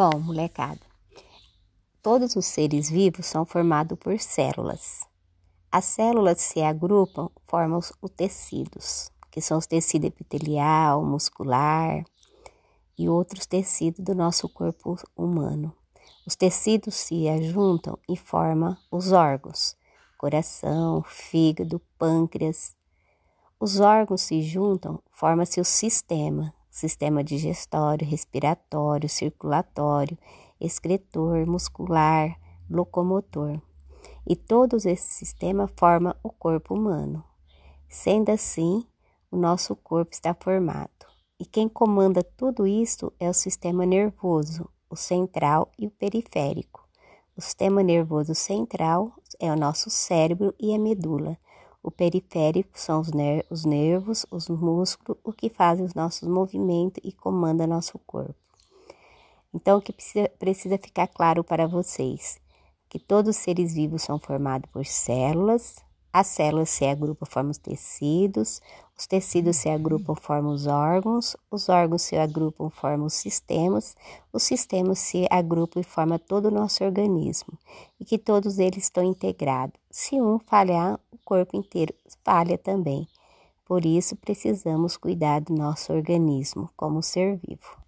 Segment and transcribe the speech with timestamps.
[0.00, 0.80] Bom, molecada,
[2.00, 5.04] todos os seres vivos são formados por células.
[5.72, 12.04] As células se agrupam, formam os tecidos, que são os tecidos epitelial, muscular
[12.96, 15.74] e outros tecidos do nosso corpo humano.
[16.24, 19.76] Os tecidos se ajuntam e formam os órgãos:
[20.16, 22.76] coração, fígado, pâncreas.
[23.58, 30.16] Os órgãos se juntam, forma-se o sistema, sistema digestório, respiratório, circulatório,
[30.60, 32.38] excretor, muscular,
[32.70, 33.60] locomotor.
[34.24, 37.24] E todos esses sistemas formam o corpo humano.
[37.88, 38.86] Sendo assim,
[39.30, 41.06] o nosso corpo está formado.
[41.40, 46.86] E quem comanda tudo isso é o sistema nervoso, o central e o periférico.
[47.36, 51.36] O sistema nervoso central é o nosso cérebro e a medula.
[51.88, 57.02] O periférico são os, ner os nervos, os músculos, o que fazem os nossos movimentos
[57.02, 58.34] e comanda nosso corpo.
[59.54, 62.38] Então, o que precisa, precisa ficar claro para vocês?
[62.90, 65.76] Que todos os seres vivos são formados por células,
[66.18, 68.60] as células se agrupam, formam os tecidos,
[68.98, 73.96] os tecidos se agrupam, formam os órgãos, os órgãos se agrupam, formam os sistemas,
[74.32, 77.56] os sistemas se agrupam e formam todo o nosso organismo,
[78.00, 79.78] e que todos eles estão integrados.
[79.92, 81.94] Se um falhar, o corpo inteiro
[82.24, 83.06] falha também.
[83.64, 87.87] Por isso, precisamos cuidar do nosso organismo como ser vivo.